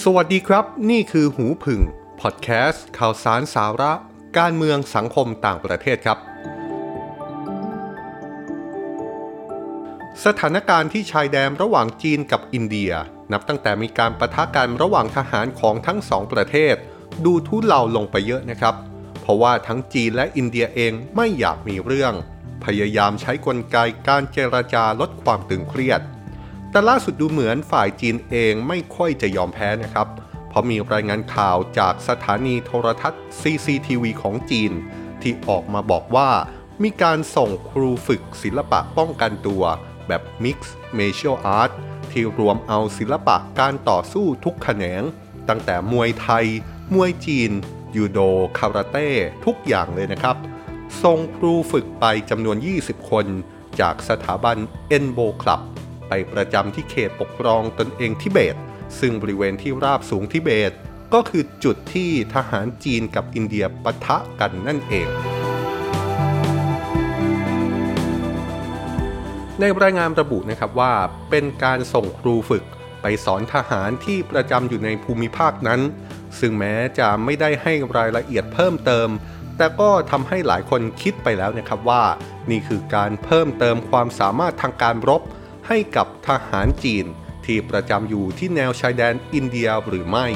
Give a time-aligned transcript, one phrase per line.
[0.00, 1.80] สวัสดีครับ นี่คือหูผึ่ง
[2.20, 3.92] พอดแคสต์ข่าวสารสาระ
[4.38, 6.18] การเมืองสังคมต่างประเทศครับ
[10.24, 12.92] สถานการณ์ที่ชายแดนระหว่างจีนกับอินเดีย
[13.32, 16.74] นับตั้งแต่มีการปะทะกันระหว่างทหารของทั้งสองประเทศ
[17.24, 18.74] ดูทุเลาลงไปเยอะนะครับ
[19.20, 22.12] เพราะว่าทั้งจีนและอินเดียเองไม่อยากมีเรื่อง
[22.64, 23.76] พยายามใช้กลไก
[24.08, 26.00] การเจรจาลดความตึงเครียด
[26.72, 30.08] แต่ล่าสุดดูเหมือนฝ่ายจีนเองไม่ค่อยจะยอมแพ้นะครับ
[30.48, 34.72] เพราะมีรายงานข่าวจากสถานีโทรทัศน์ CCTV ของจีน
[35.22, 36.30] ที่ออกมาบอกว่า
[36.82, 39.62] มีการส่งครูฝึกศิลปะป้องกันตัว
[40.08, 41.70] แบบ Mixed Martial Art
[42.10, 45.02] ที่รวมเอาศิลปะการต่อสู้ทุกแขนง
[45.48, 46.46] ตั้งแต่มวยไทย
[46.94, 47.50] มวยจีน
[47.96, 48.18] ยูโด
[48.58, 49.08] คาราเต้
[49.44, 50.36] ทุกอย่างเลยนะครับ
[51.02, 53.26] ส่งครูฝึกไปจำนวน 20 คน
[53.80, 54.56] จากสถาบัน
[54.88, 55.60] เอ็นโบคลับ
[56.12, 58.56] ไปประจำที่เขตปกครองตนเองทิเบต
[59.00, 60.72] ซึ่งบริเวณที่ราบสูงทิเบต
[61.14, 65.08] ก็คือจุดที่ทหารจีนกับอินเดียปะทะกันนั่นเอง
[69.60, 70.92] ในรายงานระบุนะครับว่า
[71.30, 72.64] เป็นการส่งครูฝึก
[73.02, 75.80] ไปสอนทหารที่ประจำอยู่ในภูมิภาคนั้น
[76.40, 79.08] ซึ่งแม้จะไม่ได้ให้รายละเอียดเพิ่มเติม
[79.56, 82.02] แต่ก็ทำให้หลายคนคิดไปแล้วนะครับว่า
[82.50, 85.22] นี่คือการเพิ่มเติมความสามารถทางการรบ
[85.68, 87.06] ให้กับทหารจีน
[87.44, 90.26] ที่ประจำอยู่ที่แนวชายแดนอินเดียหรือไม่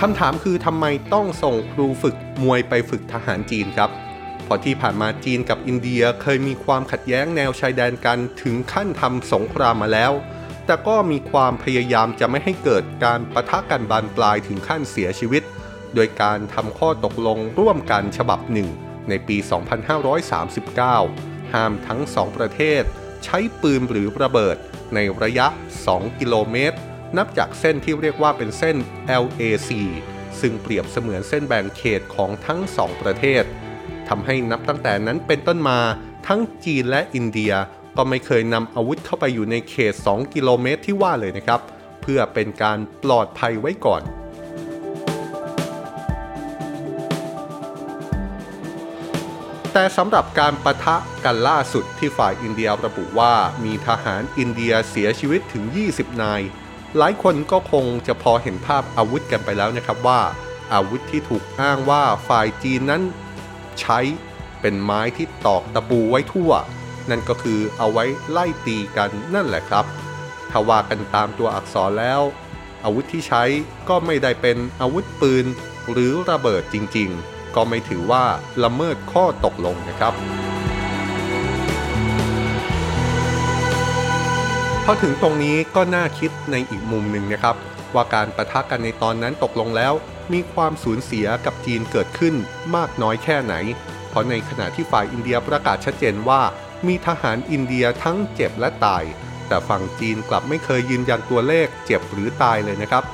[0.00, 3.90] คำถามคือทำไมต้องส่งครูฝึกมวยไปฝึกทหารจีนครับ
[4.44, 10.12] เพราะที่ผ่านมาจีนกับอินเดียเคยมีความขัดแย้งแนวชายแดนกันถึงขั้นทำสงครามมาแล้ว
[10.66, 15.42] แต่ก็มีความพยายามจะไม่ให้เกิดการประทะกันบานปลายถึงขั้นเสียชีวิต
[15.94, 18.68] โดยการทำข้อตกลงร่วมกันฉบับหนึ่ง
[19.08, 22.82] ในปี 2539 ห้ามทั้งสองประเทศ
[23.24, 24.56] ใช้ปืนหรือระเบิด
[24.94, 25.46] ในระยะ
[25.84, 26.76] 2 กิโลเมตร
[27.16, 28.76] นับจากเส้นที่เรียกว่าเป็นเส้น
[29.22, 29.70] LAC
[30.40, 33.44] ซึ่งเปรียบเสมือนเส้นแบ่งเขตของทั้งสองประเทศ
[34.08, 35.78] ทำให้นับตั้งแต่นั้นเป็นต้นมา
[36.26, 37.52] ทั้งจีนและอินเดีย
[37.96, 41.60] ก็ไม่เคยนำอาวุธเข้าไปอยู่ในเขต 2 กิโลเมตรที่ว่าเลยนะครับ
[42.02, 44.02] เพื่อเป็นการปลอดภัยไว้ก่อน
[49.76, 56.42] แต่สำหรับการประทะกันล่าสุดที่ฝ่ายอินเดียระบุว่ามีทหารอินเดียเสียชีวิตถึง 20 นาย
[56.96, 60.20] หลายคนก็คงจะพอเห็นภาพอาวุธกันไปแล้วนะครับว่า
[60.74, 63.02] อาวุธที่ถูกอ้างว่าฝ่ายจีนนั้น
[63.80, 64.00] ใช้
[64.60, 66.52] เป็นไม้ที่ตอกตะปูไว้ทั่ว
[67.10, 69.84] นั่นก็คือเอาไว้ไล่ตีกันนั่นแหละครับ
[70.50, 72.22] ถ้าว่ากันตามตัวอักษรแล้ว
[72.84, 73.44] อาวุธที่ใช้
[73.88, 75.46] ก็ไม่ได้เป็นอาวุธปืน
[75.92, 78.24] หรือระเบิดจริงๆ ก็ไม่ถือว่า
[78.64, 80.14] ละเมิดข้อตกลงนะครับ
[84.84, 87.56] พอถึงตรงนี้ก็น่าคิดในอีกมุมหนึ่งนะครับ
[87.94, 89.92] ว่าการประทะกันในตอนนั้นตกลงแล้ว
[90.32, 92.34] มีความสูญเสียกับจีนเกิดขึ้น
[92.76, 93.54] มากน้อยแค่ไหน
[94.08, 96.40] เพราะในขณะที่ฝ่ายอินเดียประกาศชัดเจนว่า
[96.86, 99.04] มีทหารอินเดียทั้งเจ็บและตาย
[99.48, 103.04] แต่ฝั่งจีนกลับไม่เคยยืนยันตัวเลขเจ็บหรือตายเลยนะครับ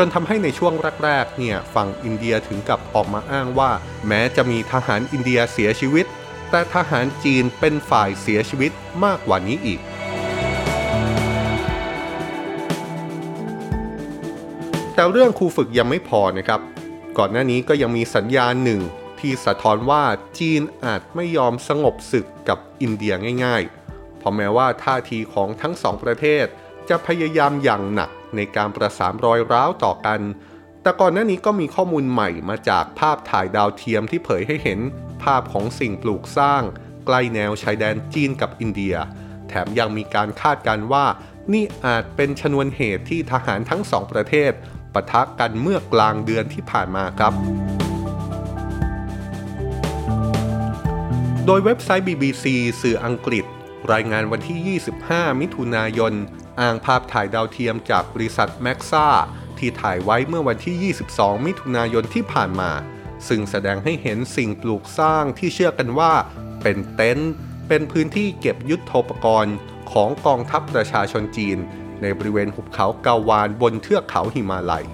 [0.00, 0.72] จนทำให้ในช่วง
[1.04, 3.70] แรกๆเนี่ยฝั่งอินเดียถึงกับออกมาอ้างว่า
[4.06, 6.06] แม้จะมีทหารอินเดียเสียชีวิต
[6.50, 8.72] แต่ทหารจีนเป็นฝ่ายเสียชีวิต
[9.04, 9.80] มากกว่านี้อีก
[14.94, 16.60] แต่เรื่องครูฝึกยังไม่พอนะครับ
[17.18, 18.80] ก่อนหน้านี้ก็ยังมีสัญญาณหนึ่ง
[19.20, 20.04] ที่สะท้อนว่า
[20.38, 23.14] จีนอาจไม่ยอมสงบศึกกับอินเดีย
[23.44, 26.46] ง่ายๆ เพราะแม้ว่าท่าทีของทั้งสองประเทศ
[26.88, 30.20] จะพยายามอย่างหนัก ในการประสานรอยร้าวต่อกัน
[30.82, 34.80] แต่ก่อนหน้านี้ก็มีข้อมูลใหม่มาจากภาพถ่ายดาวเทียมที่เผยให้เห็น
[35.22, 36.62] ภาพของสิ่งปลูกสร้าง
[37.06, 38.94] ใกล้แนวชายแดนจีนกับอินเดีย
[39.48, 41.06] แถมยังมีการคาดการว่า
[41.52, 44.52] นี่อาจเป็นชนวนเหตุที่ทหารทั้งสองประเทศ
[44.94, 47.32] ปะทะกันเมื่อกลางเดือนที่ผ่านมาครับ
[51.46, 52.44] โดยเว็บไซต์ BBC
[52.80, 53.44] สื่ออังกฤษ
[53.92, 56.12] รายงานวันที่ 25 มิถุนายน
[56.60, 59.08] อ้างภาพถ่ายดาวเทียมจากบริษัทแม็กซ่า
[59.58, 62.70] ที่ถ่ายไว้เมื่อวันที่ 22 มิถุนายนที่ผ่านมา
[63.28, 66.12] ซึ่งแสดงให้เห็นสิ่งปลูกสร้างที่เชื่อกันว่า
[66.62, 67.32] เป็นเต็นท์
[67.68, 69.56] เป็นพื้นที่เก็บยุทธปกรณ์
[69.92, 71.58] ของกองทัพประชาชนจีน
[72.02, 74.84] ในบริเวณหุบเขาเกาวานบนเทือกเขาหิมาลัย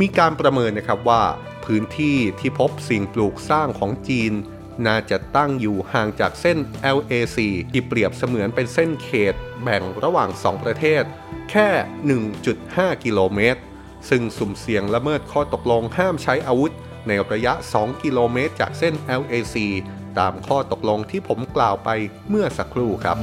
[0.00, 1.22] มีการประเมินนะครับว่า
[1.64, 4.32] พื้นที่ที่พบสิ่งปลูกสร้างของจีน
[4.86, 6.58] น่าจะตั้งอยู่ห่างจากเส้น
[6.96, 7.38] LAC
[7.72, 11.02] ที่เปรียบเสมือนเป็นเส้นเขตแบ่งระหว่าง 2 ประเทศ
[11.50, 11.68] แค่
[12.36, 13.60] 1.5 กิโลเมตร
[14.08, 16.72] ซึ่งสุ่มเสี่ยงละเมิดข้อตกลงห้ามใช้อาวุธ
[17.08, 19.56] ในระยะ 2 กิโลเมตรจากเส้น LAC
[20.18, 21.88] ตามข้อตกลงที่ผมกล่าวไป
[22.28, 23.16] เมื่อสักครู่ครับ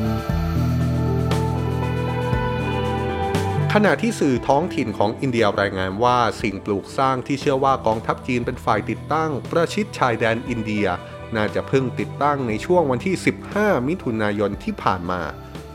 [3.76, 10.88] ขณะที่สื่อท้องถิ่นของอินเดียรายงานว่าสิ่งปลูกสร้างที่เชื่อว่ากองทัพจีนเป็นฝ่ายติดตั้ง ประชิดชายแดนอินเดีย
[11.36, 13.16] น่าจะเพิ่งติดตั้งในช่วงวันที่
[13.52, 15.22] 15 มิถุนายนที่ผ่านมา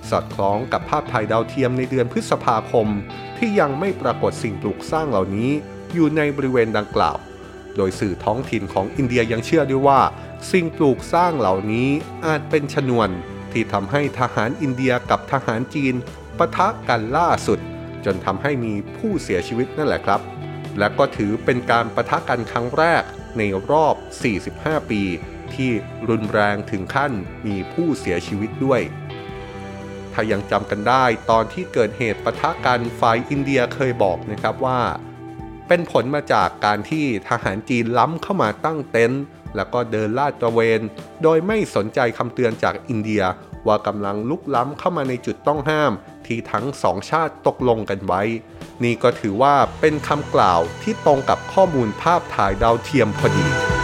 [0.09, 2.89] สอดคล้องกับภาพถ่ายดาวเทียมในเดือนพฤษภาคม
[3.39, 5.51] ที่ยังไม่ปรากฏสิ่งปลูกสร้างเหล่านี้
[5.95, 7.17] อยู่ในบริเวณดังกล่าว
[7.77, 10.01] โดยสื่อท้องถิ่นของอินเดียยังเชื่อด้วยว่า
[10.53, 11.89] สิ่งปลูกสร้างเหล่านี้
[12.27, 13.09] อาจเป็นชนวน
[13.53, 15.95] ที่ทำให้ทหารอินเดียกับทหารจีน
[16.39, 17.59] ปะทะกันล่าสุด
[18.05, 20.21] จนทำให้มีผู้เสียชีวิตนั่นแหละครับ
[20.79, 23.03] และก็ถือเป็นการปะทะกันครั้งแรก
[23.39, 23.95] ในรอบ
[24.43, 25.03] 45 ปี
[25.57, 25.71] ที่
[26.09, 27.13] รุนแรงถึงขั้น
[27.47, 28.81] มีผู้เสียชีวิตด้วย
[30.13, 34.81] ถ้ายังจำกันได้ตอนที่เกิดเหตุปะทะกันฝ่ายอินเดียเคยบอกนะครับว่า
[35.69, 39.23] เป็นผลมาจากการที่ทหารจีนล้ำเข้ามาตั้งเต็นท์
[39.57, 40.81] แล้วก็เดินลาดตระเวน
[41.23, 43.23] โดยไม่สนใจคำเตือนจากอินเดีย
[43.67, 45.93] ว่ากำลังลุกล้ำเข้ามาในจุดต้องห้าม
[46.27, 48.23] ที่ทั้งสองชาติตกลงกันไว้
[48.83, 53.76] นี่ก็ถือว่าเป็นคำกล่าวที่ตรงกับข้อมูลภาพถ่ายดาวเทียมพอดี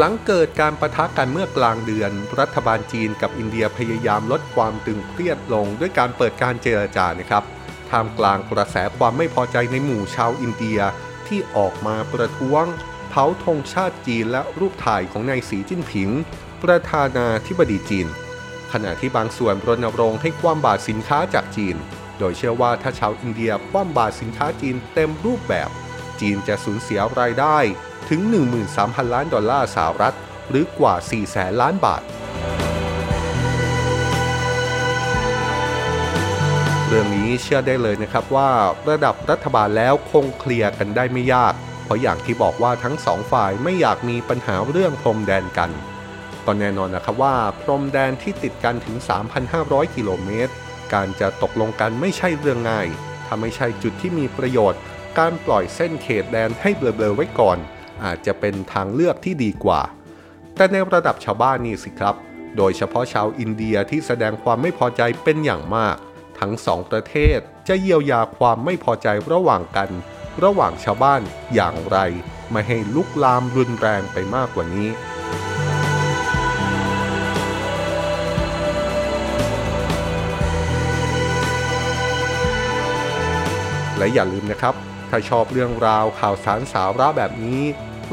[0.00, 7.44] หลังเกิดการปะทะกันเมื่อกลางเดือน รัฐบาลจีนกับอินเดียพยายามลดความตึงเครียดลงด้วยการเปิดการเจรจานะครับ
[7.90, 10.78] ท่ามกลางกระแสความไม่พอใจในหมู่ชาวอินเดีย
[11.26, 12.64] ที่ออกมาประท้วง
[13.10, 16.10] เผาธงชาติจีนและรูปถ่ายของนายสีจิ้นผิง
[16.62, 18.06] ประธานาธิบดีจีน
[18.72, 21.76] ขณะที่บางส่วนรณรงค์ให้คว่ำบาตรสินค้าจากจีน
[22.18, 25.70] โดยเชื่อว่าถ้าชาวอินเดียคว่ำบาตรสินค้าจีนเต็มรูปแบบ
[26.20, 27.58] จีนจะสูญเสียรายได้
[28.08, 28.20] ถึง
[28.68, 30.16] 13,000 ล้านดอลลาร์สหรัฐ
[30.50, 32.02] หรือกว่า 4 แสนล้านบาท
[36.86, 38.50] เรื่องนี้เชื่อได้เลยนะครับว่า
[38.88, 41.54] ระดับรัฐบาลแล้วคงเคลียร์กันได้ไม่ยาก
[41.84, 45.70] เพราะอย่างที่บอกว่าทั้งสองฝ่ายไม่อยากมีปัญหาเรื่องพรมแดนกัน
[46.44, 48.96] ก็แน่นอนนะครับว่าพรมแดนที่ติดกันถึง
[49.46, 50.52] 3,500 กิโลเมตร
[50.92, 52.86] การจะตกลงกันไม่ใช่เรื่องง่าย
[53.26, 54.80] ถ้าไม่ใช่จุดที่มีประโยชน์
[55.18, 57.58] การปล่อยเส้นเขตแดนให้เบลอๆไว้ก่อน
[58.04, 59.80] อาจจะเป็นทางเลือกที่ดีกว่า
[60.56, 62.14] แต่ในระดับชาวบ้านนี่สิครับ
[62.56, 65.96] โดยเฉพาะชาวอินเดียที่แสดงความไม่พอใจเป็นอย่างมาก
[66.38, 69.90] ทั้งสองประเทศจะเยียวยาความไม่พอใจระหว่างกัน
[70.44, 71.22] ระหว่างชาวบ้าน
[71.54, 71.98] อย่างไร
[72.50, 74.88] ไม่ให้ลุกลามรุนแรงไปมากกว่านี้
[83.98, 84.74] และอย่าลืมนะครับ
[85.10, 87.62] ถ้าชอบเรื่องราวข่าวสารสาระแบบนี้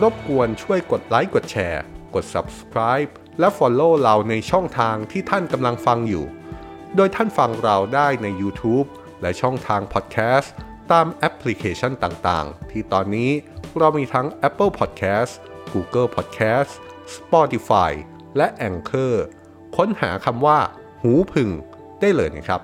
[0.02, 1.82] รบกวนช่วยกดไลค์กดแชร์
[2.16, 3.10] กด subscribe
[3.40, 6.26] และ follow เราในช่องทางที่ท่านกำลังฟังอยู่
[6.96, 8.88] โดยท่านฟังเราได้ใน YouTube
[9.22, 10.48] และช่องทาง Podcast
[10.92, 13.32] ตามแอปพลิเคชันต่างๆ ที่ตอนนี้
[13.80, 15.34] เรามีทั้ง Apple Podcast
[15.74, 16.72] Google Podcast
[17.16, 17.92] Spotify
[18.38, 19.14] และ Anchor
[19.78, 20.60] ค้นหาคำว่า
[21.02, 21.50] หูพึ่ง
[22.02, 22.62] ได้เลยนะครับ